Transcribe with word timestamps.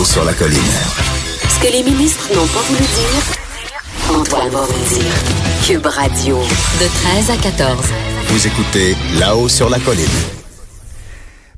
Là-haut 0.00 0.06
sur 0.06 0.24
la 0.24 0.32
colline. 0.32 0.58
Ce 1.46 1.60
que 1.60 1.70
les 1.70 1.82
ministres 1.82 2.26
n'ont 2.34 2.46
pas 2.46 2.60
voulu 2.60 2.80
dire, 2.80 4.18
Antoine 4.18 4.48
va 4.48 4.60
vous 4.60 4.94
dire. 4.94 5.12
Cube 5.66 5.84
Radio, 5.84 6.36
de 6.38 6.86
13 7.26 7.30
à 7.30 7.36
14. 7.36 7.76
Vous 8.28 8.46
écoutez 8.46 8.96
Là-haut 9.18 9.50
sur 9.50 9.68
la 9.68 9.78
colline. 9.78 10.06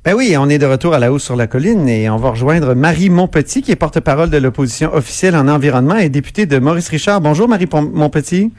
Ben 0.05 0.15
oui, 0.15 0.35
on 0.37 0.49
est 0.49 0.59
de 0.59 0.67
retour 0.67 0.93
à 0.93 0.99
la 0.99 1.13
hausse 1.13 1.23
sur 1.23 1.37
la 1.37 1.47
colline 1.47 1.89
et 1.89 2.11
on 2.11 2.17
va 2.17 2.31
rejoindre 2.31 2.75
Marie 2.75 3.11
Montpetit, 3.11 3.63
qui 3.63 3.71
est 3.71 3.77
porte-parole 3.77 4.29
de 4.31 4.39
l'opposition 4.39 4.93
officielle 4.93 5.37
en 5.37 5.47
environnement 5.47 5.99
et 5.99 6.09
députée 6.09 6.47
de 6.47 6.59
Maurice 6.59 6.89
Richard. 6.89 7.21
Bonjour 7.21 7.47
Marie 7.49 7.69
Montpetit. 7.73 8.53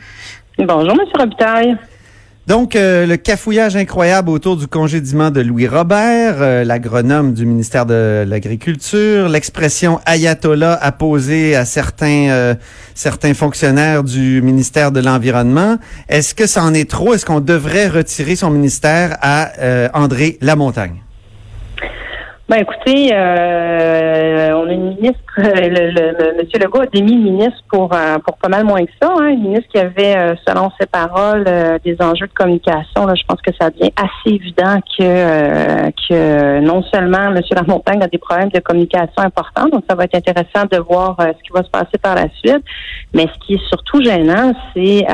Bonjour 0.59 0.93
M. 0.93 0.99
Robitaille. 1.19 1.75
Donc, 2.45 2.75
euh, 2.75 3.05
le 3.05 3.15
cafouillage 3.15 3.77
incroyable 3.77 4.29
autour 4.29 4.57
du 4.57 4.67
congédiement 4.67 5.31
de 5.31 5.39
Louis 5.39 5.65
Robert, 5.65 6.41
euh, 6.41 6.65
l'agronome 6.65 7.33
du 7.33 7.45
ministère 7.45 7.85
de 7.85 8.25
l'Agriculture, 8.27 9.29
l'expression 9.29 10.01
ayatollah 10.05 10.73
apposée 10.73 11.55
à 11.55 11.63
certains 11.63 12.29
euh, 12.31 12.55
certains 12.95 13.33
fonctionnaires 13.33 14.03
du 14.03 14.41
ministère 14.41 14.91
de 14.91 14.99
l'Environnement. 14.99 15.77
Est-ce 16.09 16.35
que 16.35 16.45
ça 16.45 16.63
en 16.63 16.73
est 16.73 16.89
trop? 16.89 17.13
Est-ce 17.13 17.25
qu'on 17.25 17.39
devrait 17.39 17.87
retirer 17.87 18.35
son 18.35 18.49
ministère 18.49 19.17
à 19.21 19.51
André 19.93 20.37
Lamontagne? 20.41 21.02
Ben 22.49 22.57
écoutez, 22.57 23.09
euh, 23.13 24.51
on 24.53 24.67
a 24.67 24.73
une 24.73 24.95
ministre, 24.95 25.23
le, 25.37 25.91
le, 25.91 26.37
Monsieur 26.37 26.59
Legault 26.59 26.81
a 26.81 26.85
démis 26.87 27.15
le 27.15 27.31
ministre 27.31 27.63
pour 27.71 27.93
euh, 27.93 28.17
pour 28.19 28.37
pas 28.37 28.49
mal 28.49 28.65
moins 28.65 28.83
que 28.83 28.91
ça. 29.01 29.13
Hein, 29.17 29.29
une 29.29 29.43
ministre 29.43 29.69
qui 29.71 29.79
avait, 29.79 30.17
euh, 30.17 30.35
selon 30.45 30.69
ses 30.77 30.85
paroles, 30.85 31.45
des 31.85 31.95
enjeux 32.01 32.27
de 32.27 32.33
communication. 32.33 33.05
Là, 33.05 33.13
je 33.15 33.23
pense 33.25 33.39
que 33.41 33.51
ça 33.57 33.69
devient 33.69 33.93
assez 33.95 34.35
évident 34.35 34.77
que 34.97 35.89
que 36.09 36.59
non 36.59 36.83
seulement 36.93 37.31
Monsieur 37.31 37.55
Lamontagne 37.55 38.03
a 38.03 38.07
des 38.07 38.17
problèmes 38.17 38.49
de 38.49 38.59
communication 38.59 39.23
importants, 39.23 39.69
donc 39.69 39.85
ça 39.89 39.95
va 39.95 40.03
être 40.03 40.15
intéressant 40.15 40.65
de 40.69 40.79
voir 40.79 41.15
ce 41.19 41.41
qui 41.43 41.53
va 41.53 41.63
se 41.63 41.69
passer 41.69 41.97
par 42.01 42.15
la 42.15 42.27
suite. 42.43 42.63
Mais 43.13 43.27
ce 43.33 43.47
qui 43.47 43.53
est 43.53 43.67
surtout 43.69 44.03
gênant, 44.03 44.51
c'est 44.75 45.05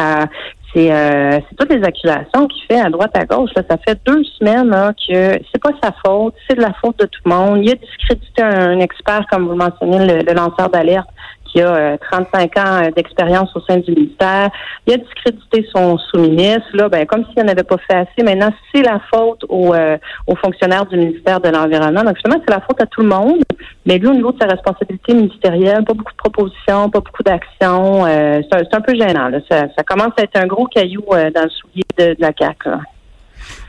c'est 0.73 0.91
euh, 0.91 1.39
toutes 1.57 1.73
les 1.73 1.83
accusations 1.83 2.47
qu'il 2.47 2.63
fait 2.67 2.79
à 2.79 2.89
droite 2.89 3.15
à 3.15 3.25
gauche. 3.25 3.51
Là. 3.55 3.63
Ça 3.69 3.77
fait 3.77 3.99
deux 4.05 4.23
semaines 4.23 4.69
là, 4.69 4.93
que 4.93 5.39
c'est 5.51 5.61
pas 5.61 5.71
sa 5.81 5.91
faute, 6.05 6.35
c'est 6.47 6.55
de 6.55 6.61
la 6.61 6.73
faute 6.73 6.99
de 6.99 7.05
tout 7.05 7.21
le 7.25 7.31
monde. 7.31 7.59
Il 7.63 7.71
a 7.71 7.75
discrédité 7.75 8.43
un, 8.43 8.79
expert, 8.79 9.25
comme 9.31 9.45
vous 9.45 9.51
le 9.51 9.57
mentionnez, 9.57 10.23
le 10.23 10.33
lanceur 10.33 10.69
d'alerte, 10.69 11.07
qui 11.51 11.61
a 11.61 11.97
35 11.97 12.57
euh, 12.57 12.61
ans 12.61 12.83
euh, 12.83 12.91
d'expérience 12.91 13.49
au 13.55 13.61
sein 13.61 13.77
du 13.77 13.91
ministère. 13.91 14.49
Il 14.87 14.93
a 14.93 14.97
discrédité 14.97 15.65
son 15.73 15.97
sous-ministre. 15.97 16.67
Là, 16.73 16.89
ben, 16.89 17.05
comme 17.05 17.25
s'il 17.25 17.43
n'avait 17.43 17.63
pas 17.63 17.77
fait 17.89 17.97
assez, 17.97 18.23
maintenant, 18.23 18.51
c'est 18.73 18.81
la 18.81 18.99
faute 19.11 19.43
aux, 19.49 19.73
euh, 19.73 19.97
aux 20.27 20.35
fonctionnaires 20.35 20.85
du 20.85 20.97
ministère 20.97 21.39
de 21.39 21.49
l'Environnement. 21.49 22.03
Donc, 22.03 22.17
finalement, 22.17 22.43
c'est 22.47 22.53
la 22.53 22.61
faute 22.61 22.81
à 22.81 22.85
tout 22.85 23.01
le 23.01 23.07
monde. 23.07 23.41
Mais 23.85 23.97
lui, 23.97 24.07
au 24.07 24.13
niveau 24.13 24.31
de 24.31 24.39
sa 24.39 24.47
responsabilité 24.47 25.13
ministérielle, 25.13 25.83
pas 25.85 25.93
beaucoup 25.93 26.11
de 26.11 26.17
propositions, 26.17 26.89
pas 26.89 26.99
beaucoup 26.99 27.23
d'actions. 27.23 28.05
c'est, 28.05 28.75
un, 28.75 28.81
peu 28.81 28.95
gênant. 28.95 29.29
Là. 29.29 29.39
Ça, 29.49 29.83
commence 29.85 30.13
à 30.17 30.23
être 30.23 30.37
un 30.37 30.47
gros 30.47 30.65
caillou 30.65 31.03
dans 31.09 31.43
le 31.43 31.49
soulier 31.49 31.83
de, 31.97 32.15
la 32.19 32.31
CAQ. 32.37 32.69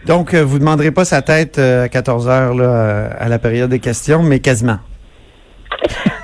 Donc, 0.07 0.35
vous 0.35 0.55
ne 0.55 0.61
demanderez 0.61 0.91
pas 0.91 1.05
sa 1.05 1.23
tête 1.23 1.59
à 1.59 1.89
14 1.89 2.29
heures 2.29 2.55
là, 2.55 3.11
à 3.19 3.29
la 3.29 3.39
période 3.39 3.71
des 3.71 3.79
questions, 3.79 4.23
mais 4.23 4.41
quasiment. 4.41 4.79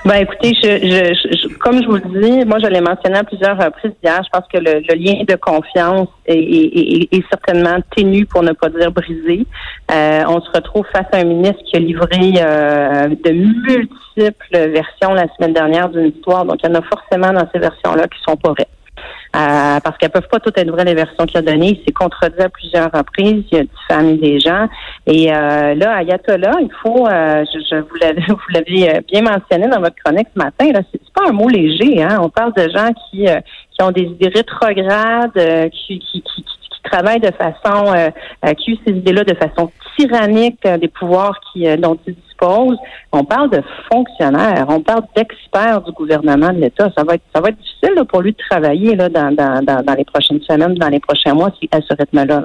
Ben 0.06 0.22
écoutez, 0.22 0.54
je, 0.62 0.68
je, 0.78 1.45
comme 1.58 1.82
je 1.82 1.86
vous 1.86 1.96
le 1.96 2.20
dis, 2.20 2.44
moi 2.44 2.58
je 2.58 2.66
l'ai 2.66 2.80
mentionné 2.80 3.18
à 3.18 3.24
plusieurs 3.24 3.56
reprises 3.56 3.92
hier, 4.02 4.20
je 4.22 4.28
pense 4.30 4.48
que 4.52 4.58
le, 4.58 4.80
lien 4.94 5.24
de 5.26 5.34
confiance 5.36 6.08
est, 6.26 6.36
est, 6.36 7.24
certainement 7.30 7.78
ténu 7.94 8.26
pour 8.26 8.42
ne 8.42 8.52
pas 8.52 8.68
dire 8.68 8.90
brisé. 8.92 9.46
Euh, 9.90 10.22
on 10.28 10.40
se 10.40 10.50
retrouve 10.54 10.84
face 10.92 11.06
à 11.12 11.18
un 11.18 11.24
ministre 11.24 11.62
qui 11.64 11.76
a 11.76 11.80
livré 11.80 12.34
euh, 12.38 13.08
de 13.08 13.30
multiples 13.32 14.70
versions 14.70 15.14
la 15.14 15.26
semaine 15.36 15.52
dernière 15.52 15.88
d'une 15.88 16.06
histoire, 16.06 16.44
donc 16.44 16.58
il 16.62 16.68
y 16.68 16.72
en 16.72 16.78
a 16.78 16.82
forcément 16.82 17.32
dans 17.32 17.48
ces 17.52 17.58
versions-là 17.58 18.06
qui 18.08 18.20
sont 18.26 18.36
pas 18.36 18.50
vraies. 18.50 18.68
Euh, 19.36 19.80
parce 19.80 19.98
qu'elles 19.98 20.10
peuvent 20.10 20.28
pas 20.30 20.40
toutes 20.40 20.56
être 20.56 20.70
vraies 20.70 20.84
les 20.84 20.94
versions 20.94 21.26
qu'il 21.26 21.36
a 21.36 21.42
données. 21.42 21.78
Il 21.78 21.84
s'est 21.84 21.92
contredit 21.92 22.40
à 22.40 22.48
plusieurs 22.48 22.90
reprises. 22.90 23.44
Il 23.52 23.58
a 23.58 23.64
diffamé 23.64 24.14
des 24.14 24.40
gens. 24.40 24.66
Et 25.06 25.32
euh, 25.32 25.74
là, 25.74 25.96
Ayatollah, 25.96 26.54
il 26.60 26.70
faut, 26.82 27.06
euh, 27.06 27.44
je, 27.52 27.76
vous 27.76 27.96
l'avez 28.50 29.00
bien 29.12 29.22
mentionné 29.22 29.68
dans 29.68 29.80
votre 29.80 29.96
chronique 30.04 30.28
ce 30.34 30.38
matin, 30.38 30.72
là, 30.72 30.80
c'est 30.90 31.00
pas 31.12 31.28
un 31.28 31.32
mot 31.32 31.48
léger. 31.48 32.02
Hein? 32.02 32.18
On 32.20 32.30
parle 32.30 32.54
de 32.54 32.68
gens 32.70 32.90
qui, 33.10 33.26
qui 33.26 33.82
ont 33.82 33.90
des 33.90 34.02
idées 34.02 34.30
rétrogrades, 34.34 35.70
qui, 35.72 35.98
qui, 35.98 36.22
qui, 36.22 36.44
travaillent 36.84 37.18
de 37.18 37.32
façon, 37.32 37.92
qui 38.58 38.70
usent 38.70 38.78
ces 38.86 38.92
idées-là 38.92 39.24
de 39.24 39.34
façon 39.34 39.72
tyrannique 39.98 40.62
des 40.62 40.86
pouvoirs 40.86 41.36
qui, 41.52 41.66
dont 41.78 41.98
ils 42.06 42.14
on 42.42 43.24
parle 43.24 43.50
de 43.50 43.62
fonctionnaires, 43.90 44.66
on 44.68 44.80
parle 44.80 45.02
d'experts 45.16 45.82
du 45.82 45.92
gouvernement 45.92 46.52
de 46.52 46.60
l'État. 46.60 46.90
Ça 46.96 47.04
va 47.04 47.14
être, 47.14 47.22
ça 47.34 47.40
va 47.40 47.48
être 47.48 47.58
difficile 47.58 48.04
pour 48.08 48.22
lui 48.22 48.32
de 48.32 48.38
travailler 48.50 48.94
là, 48.94 49.08
dans, 49.08 49.34
dans, 49.34 49.62
dans, 49.62 49.94
les 49.94 50.04
prochaines 50.04 50.40
semaines, 50.42 50.74
dans 50.74 50.88
les 50.88 51.00
prochains 51.00 51.34
mois, 51.34 51.50
à 51.70 51.80
ce 51.80 51.94
rythme-là. 51.98 52.44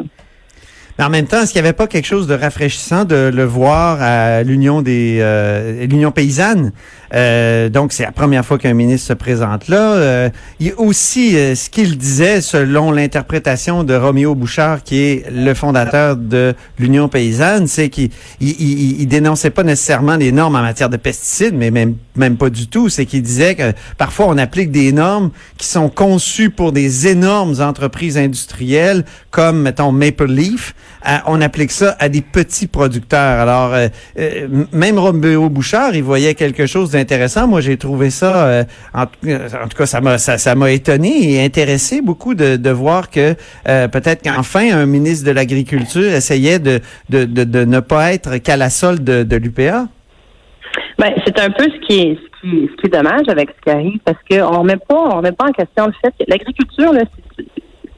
Mais 0.98 1.06
en 1.06 1.10
même 1.10 1.26
temps, 1.26 1.42
est-ce 1.42 1.54
qu'il 1.54 1.62
n'y 1.62 1.68
avait 1.68 1.76
pas 1.76 1.88
quelque 1.88 2.06
chose 2.06 2.28
de 2.28 2.36
rafraîchissant 2.36 3.06
de 3.06 3.32
le 3.34 3.44
voir 3.44 4.02
à 4.02 4.44
l'Union 4.44 4.82
des 4.82 5.20
euh, 5.22 5.86
l'Union 5.86 6.12
paysanne? 6.12 6.74
Euh, 7.14 7.70
Donc, 7.70 7.94
c'est 7.94 8.04
la 8.04 8.12
première 8.12 8.46
fois 8.46 8.58
qu'un 8.58 8.74
ministre 8.74 9.08
se 9.08 9.14
présente 9.14 9.68
là. 9.68 9.94
Euh, 9.96 10.30
il 10.60 10.68
y 10.68 10.74
aussi 10.74 11.36
euh, 11.36 11.56
ce 11.56 11.70
qu'il 11.70 11.98
disait, 11.98 12.42
selon 12.42 12.92
l'interprétation 12.92 13.84
de 13.84 13.94
Roméo 13.94 14.36
Bouchard, 14.36 14.84
qui 14.84 15.02
est 15.02 15.26
le 15.32 15.54
fondateur 15.54 16.16
de 16.16 16.54
l'Union 16.80 17.10
paysanne, 17.10 17.68
c'est 17.68 17.90
qu'il 17.90 18.10
il, 18.40 19.02
il, 19.02 19.08
dénonçait 19.08 19.50
pas 19.50 19.64
nécessairement 19.64 20.16
les 20.16 20.32
normes 20.32 20.56
en 20.56 20.62
matière 20.62 20.90
de 20.90 20.98
pesticides, 20.98 21.56
mais 21.56 21.72
même 21.72 21.96
même 22.16 22.38
pas 22.38 22.50
du 22.50 22.68
tout. 22.68 22.90
C'est 22.90 23.06
qu'il 23.06 23.22
disait 23.22 23.56
que 23.56 23.74
parfois 23.98 24.28
on 24.28 24.38
applique 24.38 24.72
des 24.72 24.92
normes 24.92 25.32
qui 25.58 25.68
sont 25.68 25.90
conçues 25.90 26.50
pour 26.50 26.72
des 26.72 27.08
énormes 27.08 27.62
entreprises 27.62 28.18
industrielles, 28.18 29.06
comme 29.30 29.62
mettons 29.62 29.92
Maple 29.92 30.28
Leaf 30.28 30.74
on 31.26 31.42
applique 31.42 31.72
ça 31.72 31.96
à 32.00 32.10
des 32.10 32.22
petits 32.22 32.68
producteurs. 32.68 33.20
Alors, 33.40 33.74
euh, 33.74 33.88
euh, 34.20 34.66
même 34.72 35.00
Roméo 35.00 35.50
Bouchard, 35.50 35.96
il 35.96 36.04
voyait 36.04 36.36
quelque 36.36 36.66
chose 36.66 36.92
d'intéressant. 36.92 37.48
Moi, 37.48 37.62
j'ai 37.62 37.78
trouvé 37.78 38.10
ça, 38.10 38.48
euh, 38.48 38.64
en, 38.94 39.06
tout 39.06 39.78
cas, 39.78 39.86
ça 39.86 40.56
m'a 40.56 40.72
étonné 40.72 41.34
et 41.34 41.44
intéressé 41.44 42.02
beaucoup 42.02 42.36
de, 42.36 42.72
voir 42.72 43.10
que 43.10 43.34
peut-être 43.66 44.24
qu'enfin 44.24 44.74
un 44.74 44.86
ministre 44.86 45.28
de 45.28 45.32
l'Agriculture 45.32 46.12
essayait 46.14 46.60
de, 46.60 46.80
ne 47.10 47.80
pas 47.80 48.14
être 48.14 48.38
qu'à 48.38 48.58
la 48.58 48.70
solde 48.70 49.04
de, 49.04 49.36
l'UPA. 49.36 49.88
Ben, 50.98 51.14
c'est 51.26 51.40
un 51.40 51.50
peu 51.50 51.64
ce 51.64 51.88
qui 51.88 52.00
est 52.00 52.18
ce 52.44 52.82
qui, 52.82 52.90
dommage 52.90 53.28
avec 53.28 53.50
ce 53.50 53.62
qui 53.62 53.70
arrive 53.70 54.00
parce 54.04 54.18
qu'on 54.30 54.60
remet 54.60 54.78
pas 54.78 55.10
on 55.14 55.22
pas 55.22 55.46
en 55.46 55.52
question 55.52 55.88
le 55.88 55.94
fait 56.02 56.12
que 56.20 56.30
l'agriculture 56.30 56.92
là 56.92 57.04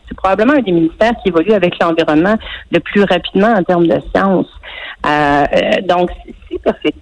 c'est 0.08 0.18
probablement 0.18 0.54
un 0.54 0.62
des 0.62 0.72
ministères 0.72 1.14
qui 1.22 1.30
évolue 1.30 1.54
avec 1.54 1.76
l'environnement 1.82 2.36
le 2.72 2.80
plus 2.80 3.04
rapidement 3.04 3.54
en 3.54 3.64
termes 3.64 3.88
de 3.88 4.00
sciences. 4.14 4.48
Euh, 5.06 5.10
euh, 5.54 5.82
donc, 5.84 6.10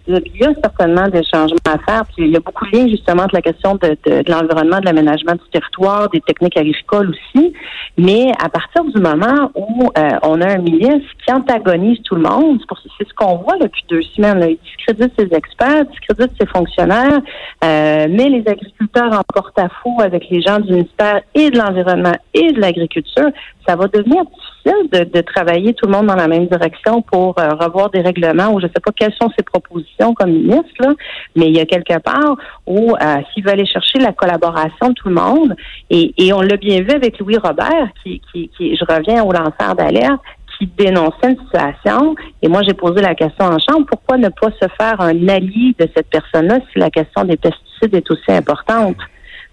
Il 0.08 0.38
y 0.40 0.44
a 0.44 0.54
certainement 0.64 1.08
des 1.08 1.24
changements 1.24 1.58
à 1.66 1.78
faire. 1.78 2.04
Il 2.18 2.28
y 2.28 2.36
a 2.36 2.40
beaucoup 2.40 2.66
de 2.66 2.78
liens 2.78 2.88
justement 2.88 3.26
de 3.26 3.34
la 3.34 3.42
question 3.42 3.76
de, 3.76 3.98
de, 4.06 4.22
de 4.24 4.32
l'environnement, 4.32 4.80
de 4.80 4.86
l'aménagement 4.86 5.34
du 5.34 5.50
territoire, 5.52 6.10
des 6.10 6.22
techniques 6.22 6.58
agricoles 6.58 7.12
aussi. 7.12 7.54
Mais 7.98 8.32
à 8.44 8.50
partir 8.50 8.84
du 8.86 9.00
moment 9.02 9.52
où 9.56 9.90
euh, 9.98 10.10
on 10.24 10.42
a 10.42 10.48
un 10.48 10.58
ministre 10.58 11.10
qui 11.26 11.34
antagonise 11.34 12.02
tout 12.04 12.16
le 12.16 12.22
monde, 12.22 12.62
c'est 12.98 13.08
ce 13.08 13.14
qu'on 13.14 13.38
voit 13.38 13.58
depuis 13.58 13.84
deux 13.90 14.02
semaines. 14.16 14.40
Là. 14.40 14.48
Il 14.50 14.58
discrédite 14.58 15.14
ses 15.18 15.36
experts, 15.36 15.86
discrédite 15.86 16.32
ses 16.40 16.48
fonctionnaires, 16.48 17.22
euh, 17.64 18.08
met 18.08 18.30
les 18.30 18.44
agriculteurs 18.48 19.14
en 19.14 19.22
porte-à-faux 19.34 20.02
avec 20.02 20.30
les 20.30 20.42
gens 20.42 20.60
du 20.60 20.74
ministère 20.74 21.22
et 21.36 21.50
de 21.50 21.58
l'environnement 21.58 22.16
et 22.34 22.52
de 22.52 22.60
l'agriculture. 22.60 23.30
Ça 23.68 23.76
va 23.76 23.88
devenir 23.88 24.24
difficile 24.26 24.90
de, 24.92 25.04
de, 25.04 25.22
travailler 25.22 25.74
tout 25.74 25.86
le 25.86 25.92
monde 25.92 26.08
dans 26.08 26.16
la 26.16 26.28
même 26.28 26.48
direction 26.48 27.02
pour 27.02 27.38
euh, 27.40 27.50
revoir 27.60 27.90
des 27.92 28.02
règlements 28.02 28.54
ou 28.54 28.60
je 28.60 28.66
ne 28.66 28.72
sais 28.72 28.82
pas 28.84 28.92
quelles 28.96 29.14
sont 29.14 29.30
ses 29.38 29.44
propositions 29.52 30.14
comme 30.14 30.32
ministre, 30.32 30.96
mais 31.36 31.48
il 31.48 31.56
y 31.56 31.60
a 31.60 31.66
quelque 31.66 31.98
part 32.00 32.36
où 32.66 32.94
euh, 32.94 33.18
s'il 33.34 33.44
veut 33.44 33.52
aller 33.52 33.66
chercher 33.66 34.00
la 34.00 34.14
collaboration 34.14 34.90
de 34.90 34.94
tout 34.94 35.10
le 35.10 35.16
monde, 35.16 35.56
et, 35.90 36.14
et 36.18 36.34
on 36.34 36.42
l'a 36.42 36.58
bien 36.58 36.82
vu 36.82 36.92
avec 36.92 37.20
Louis 37.20 37.38
Robert, 37.38 37.90
qui, 38.04 38.22
qui, 38.32 38.50
qui 38.58 38.76
je 38.76 38.86
reviens 38.86 39.24
au 39.24 39.32
lanceur 39.32 39.76
d'alerte, 39.76 40.22
qui 40.58 40.68
dénonçait 40.68 41.32
une 41.32 41.40
situation. 41.40 42.16
Et 42.42 42.48
moi, 42.48 42.62
j'ai 42.64 42.74
posé 42.74 43.02
la 43.02 43.16
question 43.16 43.46
en 43.46 43.58
chambre, 43.58 43.86
pourquoi 43.88 44.18
ne 44.18 44.30
pas 44.30 44.50
se 44.62 44.68
faire 44.78 45.02
un 45.02 45.28
allié 45.28 45.76
de 45.80 45.88
cette 45.96 46.10
personne-là 46.10 46.60
si 46.72 46.80
la 46.80 46.90
question 46.90 47.24
des 47.24 47.38
pesticides 47.38 47.96
est 47.96 48.12
aussi 48.12 48.32
importante? 48.32 48.98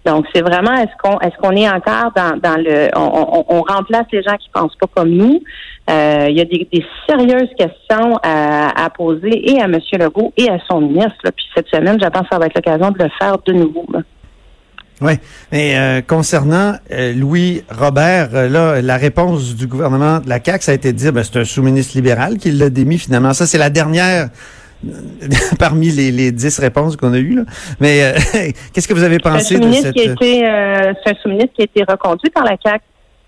Donc, 0.05 0.25
c'est 0.33 0.41
vraiment 0.41 0.73
est-ce 0.73 0.95
qu'on 1.01 1.19
est-ce 1.19 1.35
qu'on 1.37 1.51
est 1.51 1.69
encore 1.69 2.11
dans, 2.15 2.37
dans 2.41 2.55
le 2.57 2.89
on, 2.95 3.45
on, 3.49 3.61
remplace 3.61 4.05
les 4.11 4.23
gens 4.23 4.37
qui 4.37 4.49
pensent 4.53 4.75
pas 4.79 4.87
comme 4.95 5.09
nous? 5.09 5.41
Euh, 5.89 6.27
il 6.29 6.37
y 6.37 6.41
a 6.41 6.45
des, 6.45 6.67
sérieuses 7.07 7.49
questions 7.57 8.17
à, 8.23 8.89
poser 8.95 9.51
et 9.51 9.61
à 9.61 9.65
M. 9.65 9.79
Legault 9.93 10.31
et 10.37 10.49
à 10.49 10.57
son 10.69 10.81
ministre. 10.81 11.31
Puis 11.35 11.45
cette 11.55 11.67
semaine, 11.67 11.97
j'attends 11.99 12.21
que 12.21 12.27
ça 12.31 12.37
va 12.37 12.45
être 12.45 12.55
l'occasion 12.55 12.91
de 12.91 13.03
le 13.03 13.09
faire 13.19 13.37
de 13.45 13.53
nouveau. 13.53 13.85
Oui, 15.01 15.13
mais 15.51 15.77
euh, 15.77 16.01
concernant 16.01 16.75
euh, 16.91 17.13
Louis 17.13 17.63
Robert, 17.71 18.29
là, 18.31 18.81
la 18.81 18.97
réponse 18.97 19.55
du 19.55 19.65
gouvernement 19.65 20.19
de 20.19 20.29
la 20.29 20.43
CAQ, 20.43 20.63
ça 20.63 20.71
a 20.73 20.75
été 20.75 20.91
de 20.91 20.97
dire, 20.97 21.13
ben, 21.13 21.23
c'est 21.23 21.39
un 21.39 21.45
sous-ministre 21.45 21.95
libéral 21.95 22.37
qui 22.37 22.51
l'a 22.51 22.69
démis 22.69 22.99
finalement. 22.99 23.33
Ça, 23.33 23.47
c'est 23.47 23.57
la 23.57 23.69
dernière 23.69 24.29
parmi 25.59 25.89
les, 25.89 26.11
les 26.11 26.31
dix 26.31 26.57
réponses 26.59 26.95
qu'on 26.95 27.13
a 27.13 27.17
eues. 27.17 27.35
Là. 27.35 27.43
Mais 27.79 28.03
euh, 28.03 28.13
qu'est-ce 28.73 28.87
que 28.87 28.93
vous 28.93 29.03
avez 29.03 29.19
pensé 29.19 29.59
de 29.59 29.71
cette... 29.71 29.93
Qui 29.93 30.09
a 30.09 30.11
été, 30.13 30.47
euh, 30.47 30.93
c'est 31.03 31.11
un 31.11 31.21
sous-ministre 31.21 31.53
qui 31.55 31.61
a 31.61 31.65
été 31.65 31.83
reconduit 31.83 32.29
par 32.29 32.43
la 32.43 32.55
CAQ. 32.63 32.83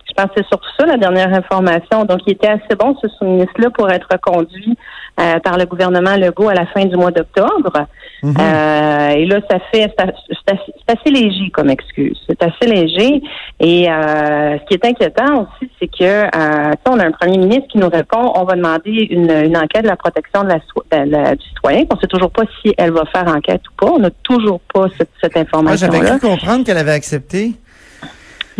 Je 0.07 0.13
pense 0.13 0.25
que 0.27 0.33
c'est 0.37 0.47
surtout 0.47 0.67
ça, 0.77 0.85
la 0.85 0.97
dernière 0.97 1.33
information. 1.33 2.03
Donc, 2.05 2.19
il 2.27 2.33
était 2.33 2.49
assez 2.49 2.75
bon, 2.77 2.95
ce 3.01 3.07
sous-ministre-là, 3.07 3.69
pour 3.69 3.89
être 3.89 4.07
reconduit 4.11 4.77
euh, 5.19 5.39
par 5.39 5.57
le 5.57 5.65
gouvernement 5.65 6.15
Legault 6.15 6.49
à 6.49 6.53
la 6.53 6.65
fin 6.67 6.85
du 6.85 6.95
mois 6.95 7.11
d'octobre. 7.11 7.85
Mhm. 8.23 8.35
euh, 8.39 9.09
et 9.09 9.25
là, 9.25 9.39
ça 9.49 9.57
fait, 9.73 9.91
c'est 9.97 10.51
assez, 10.53 10.73
assez 10.87 11.09
léger 11.09 11.49
comme 11.51 11.69
excuse. 11.71 12.19
C'est 12.29 12.41
assez 12.43 12.65
léger. 12.71 13.21
Et 13.59 13.89
euh, 13.89 14.57
ce 14.59 14.65
qui 14.67 14.73
est 14.75 14.85
inquiétant 14.85 15.41
aussi, 15.41 15.71
c'est 15.79 15.87
que 15.87 16.03
euh, 16.03 16.71
on 16.89 16.99
a 16.99 17.05
un 17.07 17.11
premier 17.11 17.37
ministre 17.39 17.67
qui 17.69 17.77
nous 17.79 17.89
répond, 17.89 18.31
on 18.35 18.43
va 18.43 18.55
demander 18.55 19.07
une, 19.09 19.29
une 19.31 19.57
enquête 19.57 19.83
de 19.83 19.87
la 19.89 19.95
protection 19.95 20.43
de 20.43 20.49
la, 20.49 21.05
de 21.05 21.09
la- 21.11 21.35
du 21.35 21.45
citoyen. 21.47 21.83
On 21.91 21.95
ne 21.95 21.99
sait 22.01 22.07
toujours 22.07 22.31
pas 22.31 22.43
si 22.61 22.73
elle 22.77 22.91
va 22.91 23.03
faire 23.05 23.27
enquête 23.27 23.61
ou 23.69 23.85
pas. 23.85 23.91
On 23.93 23.99
n'a 23.99 24.11
toujours 24.23 24.59
pas 24.73 24.85
cette, 24.97 25.09
cette 25.21 25.33
Moi, 25.35 25.75
j'avais 25.75 25.97
information-là. 25.97 26.09
cru 26.09 26.19
comprendre 26.29 26.63
qu'elle 26.65 26.77
avait 26.77 26.91
accepté. 26.91 27.53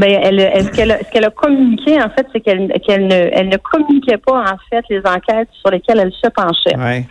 Ben, 0.01 0.19
elle, 0.23 0.39
elle- 0.39 0.65
ce 0.65 1.11
qu'elle 1.11 1.25
a, 1.25 1.29
communiqué, 1.29 2.01
en 2.01 2.09
fait, 2.09 2.25
c'est 2.33 2.39
qu'elle 2.39 2.67
ne, 2.67 3.29
elle 3.31 3.49
ne 3.49 3.57
communiquait 3.57 4.17
pas, 4.17 4.39
en 4.41 4.57
fait, 4.69 4.83
les 4.89 4.99
enquêtes 5.05 5.49
sur 5.61 5.69
lesquelles 5.69 5.99
elle 5.99 6.11
se 6.11 6.27
penchait. 6.29 6.75
Ouais. 6.75 7.05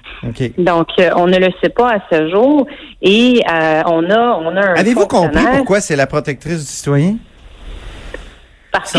Donc, 0.58 0.88
euh, 0.98 1.10
on 1.16 1.26
ne 1.28 1.38
le 1.38 1.50
sait 1.62 1.68
pas 1.68 1.92
à 1.92 1.98
ce 2.10 2.28
jour. 2.30 2.66
Et 3.00 3.40
euh, 3.48 3.82
on 3.86 4.10
a, 4.10 4.38
on 4.42 4.56
a 4.56 4.60
un 4.60 4.74
Avez-vous 4.74 5.06
compris 5.06 5.44
pourquoi 5.56 5.80
c'est 5.80 5.94
la 5.94 6.08
protectrice 6.08 6.58
du 6.58 6.66
citoyen? 6.66 7.16
Parce 8.72 8.92
que 8.92 8.98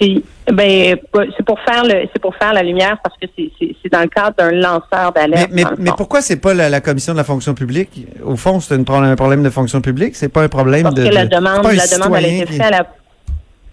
c'est, 0.00 0.22
ben, 0.52 0.96
c'est 1.36 1.44
pour 1.46 1.58
faire 1.60 1.84
le, 1.84 2.08
c'est 2.12 2.20
pour 2.20 2.34
faire 2.36 2.52
la 2.52 2.62
lumière 2.62 2.96
parce 3.02 3.16
que 3.20 3.26
c'est, 3.36 3.88
dans 3.92 4.00
le 4.02 4.08
cadre 4.08 4.34
d'un 4.36 4.50
lanceur 4.50 5.12
Mais, 5.14 5.20
d'alerte. 5.20 5.50
mais, 5.52 5.64
mais 5.78 5.90
fond. 5.90 5.96
pourquoi 5.96 6.20
c'est 6.22 6.40
pas 6.40 6.54
la, 6.54 6.68
la 6.68 6.80
commission 6.80 7.12
de 7.12 7.18
la 7.18 7.24
fonction 7.24 7.54
publique? 7.54 8.06
Au 8.24 8.34
fond, 8.36 8.58
c'est 8.60 8.74
un 8.74 8.82
problème 9.16 9.42
de 9.44 9.50
fonction 9.50 9.80
publique. 9.80 10.16
C'est 10.16 10.28
pas 10.28 10.42
un 10.42 10.48
problème 10.48 10.82
Parce 10.84 10.96
de. 10.96 11.08
que 11.08 11.14
la 11.14 11.26
demande, 11.26 11.64
la 11.64 11.86
demande, 11.86 12.16
elle 12.18 12.24
a 12.24 12.28
été 12.28 12.46
faite 12.46 12.60
à 12.62 12.70
la 12.70 12.86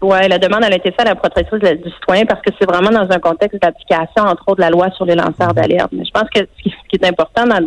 Ouais, 0.03 0.27
la 0.27 0.37
demande 0.37 0.65
elle 0.65 0.73
a 0.73 0.75
été 0.75 0.91
faite 0.91 1.07
à 1.07 1.11
la 1.11 1.15
protectrice 1.15 1.61
de- 1.61 1.81
du 1.81 1.89
citoyen 1.89 2.25
parce 2.25 2.41
que 2.41 2.51
c'est 2.59 2.69
vraiment 2.69 2.91
dans 2.91 3.09
un 3.09 3.19
contexte 3.19 3.61
d'application, 3.61 4.23
entre 4.23 4.43
autres, 4.47 4.57
de 4.57 4.61
la 4.61 4.69
loi 4.69 4.91
sur 4.91 5.05
les 5.05 5.15
lanceurs 5.15 5.53
d'alerte. 5.53 5.91
Mais 5.93 6.03
je 6.03 6.11
pense 6.11 6.29
que 6.29 6.41
ce 6.41 6.63
qui, 6.89 6.95
est 7.01 7.05
important 7.07 7.45
dans, 7.45 7.63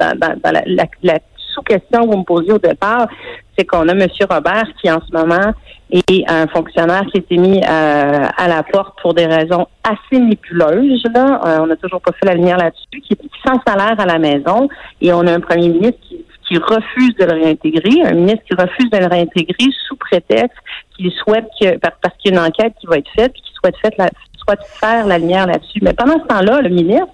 la, 1.02 1.18
sous-question 1.54 2.02
que 2.02 2.10
vous 2.10 2.18
me 2.18 2.24
posiez 2.24 2.52
au 2.52 2.58
départ, 2.58 3.08
c'est 3.56 3.64
qu'on 3.64 3.88
a 3.88 3.92
M. 3.92 4.06
Robert 4.28 4.66
qui, 4.82 4.90
en 4.90 5.00
ce 5.00 5.16
moment, 5.16 5.54
est 5.90 6.30
un 6.30 6.46
fonctionnaire 6.48 7.06
qui 7.06 7.16
a 7.16 7.20
été 7.20 7.38
mis 7.38 7.58
euh, 7.58 8.26
à 8.36 8.48
la 8.48 8.62
porte 8.62 9.00
pour 9.00 9.14
des 9.14 9.24
raisons 9.24 9.66
assez 9.82 10.20
nébuleuses. 10.20 11.04
Là. 11.14 11.40
Euh, 11.46 11.58
on 11.62 11.66
n'a 11.68 11.76
toujours 11.76 12.02
pas 12.02 12.12
fait 12.12 12.26
la 12.26 12.34
lumière 12.34 12.58
là-dessus, 12.58 13.00
qui 13.00 13.14
est 13.14 13.20
sans 13.46 13.58
salaire 13.66 13.98
à 13.98 14.04
la 14.04 14.18
maison. 14.18 14.68
Et 15.00 15.10
on 15.10 15.26
a 15.26 15.32
un 15.32 15.40
premier 15.40 15.70
ministre 15.70 16.00
qui 16.46 16.58
refuse 16.58 17.14
de 17.18 17.24
le 17.24 17.32
réintégrer, 17.32 18.02
un 18.04 18.12
ministre 18.12 18.44
qui 18.48 18.54
refuse 18.54 18.90
de 18.90 18.98
le 18.98 19.06
réintégrer 19.06 19.66
sous 19.88 19.96
prétexte 19.96 20.56
qu'il 20.96 21.10
souhaite 21.12 21.46
que, 21.60 21.76
par- 21.78 21.92
parce 22.02 22.14
qu'il 22.18 22.32
y 22.32 22.36
a 22.36 22.40
une 22.40 22.46
enquête 22.46 22.74
qui 22.80 22.86
va 22.86 22.98
être 22.98 23.10
faite, 23.14 23.32
puis 23.32 23.42
qu'il 23.42 23.54
souhaite, 23.54 23.76
fait 23.82 23.94
la- 23.98 24.10
souhaite 24.44 24.64
faire 24.80 25.06
la 25.06 25.18
lumière 25.18 25.46
là-dessus. 25.46 25.80
Mais 25.82 25.92
pendant 25.92 26.14
ce 26.20 26.26
temps-là, 26.26 26.60
le 26.62 26.68
ministre, 26.70 27.06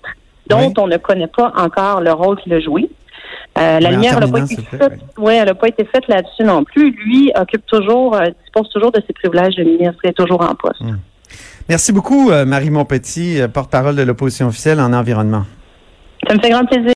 dont 0.48 0.66
Oui. 0.68 0.74
on 0.78 0.86
ne 0.86 0.96
connaît 0.96 1.26
pas 1.28 1.52
encore 1.56 2.00
le 2.00 2.12
rôle 2.12 2.38
qu'il 2.40 2.52
a 2.54 2.60
joué, 2.60 2.90
euh, 3.58 3.80
la 3.80 3.90
lumière 3.90 4.18
n'a 4.20 4.28
pas 4.28 4.40
été 4.40 4.56
faite. 4.62 4.92
Ouais, 5.18 5.36
elle 5.36 5.46
n'a 5.46 5.54
pas 5.54 5.68
été 5.68 5.84
faite 5.84 6.08
là-dessus 6.08 6.42
non 6.44 6.64
plus. 6.64 6.90
Lui 6.90 7.32
occupe 7.34 7.64
toujours, 7.66 8.14
euh, 8.16 8.26
dispose 8.42 8.68
toujours 8.70 8.92
de 8.92 9.02
ses 9.06 9.12
privilèges 9.12 9.54
de 9.56 9.64
ministre, 9.64 9.96
il 10.04 10.10
est 10.10 10.12
toujours 10.12 10.40
en 10.42 10.54
poste. 10.54 10.82
Merci 11.68 11.92
beaucoup, 11.92 12.30
euh, 12.30 12.44
Marie 12.44 12.70
Montpetit, 12.70 13.40
porte-parole 13.52 13.94
de 13.96 14.02
l'opposition 14.02 14.48
officielle 14.48 14.80
en 14.80 14.92
environnement. 14.92 15.44
Ça 16.28 16.34
me 16.34 16.40
fait 16.40 16.50
grand 16.50 16.64
plaisir. 16.66 16.90